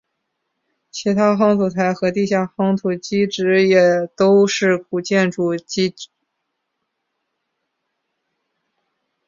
[0.89, 6.09] 其他夯土台和地下夯土基址也都是古建筑基址。